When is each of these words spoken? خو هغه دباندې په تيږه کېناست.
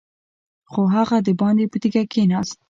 خو 0.71 0.81
هغه 0.95 1.17
دباندې 1.27 1.65
په 1.71 1.77
تيږه 1.81 2.03
کېناست. 2.13 2.57